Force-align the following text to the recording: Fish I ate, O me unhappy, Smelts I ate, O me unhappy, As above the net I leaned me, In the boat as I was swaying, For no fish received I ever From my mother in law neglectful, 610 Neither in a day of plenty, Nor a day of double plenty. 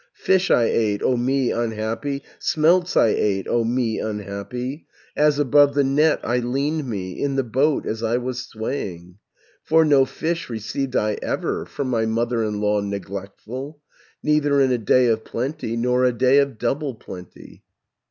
Fish 0.15 0.49
I 0.49 0.63
ate, 0.63 1.03
O 1.03 1.15
me 1.15 1.51
unhappy, 1.51 2.23
Smelts 2.39 2.97
I 2.97 3.09
ate, 3.09 3.47
O 3.47 3.63
me 3.63 3.99
unhappy, 3.99 4.87
As 5.15 5.37
above 5.37 5.75
the 5.75 5.83
net 5.83 6.19
I 6.23 6.39
leaned 6.39 6.87
me, 6.89 7.21
In 7.21 7.35
the 7.35 7.43
boat 7.43 7.85
as 7.85 8.01
I 8.01 8.17
was 8.17 8.43
swaying, 8.43 9.19
For 9.63 9.85
no 9.85 10.05
fish 10.05 10.49
received 10.49 10.95
I 10.95 11.19
ever 11.21 11.67
From 11.67 11.91
my 11.91 12.07
mother 12.07 12.43
in 12.43 12.59
law 12.59 12.81
neglectful, 12.81 13.79
610 14.23 14.33
Neither 14.33 14.59
in 14.61 14.71
a 14.71 14.83
day 14.83 15.05
of 15.05 15.23
plenty, 15.23 15.77
Nor 15.77 16.05
a 16.05 16.11
day 16.13 16.39
of 16.39 16.57
double 16.57 16.95
plenty. 16.95 17.61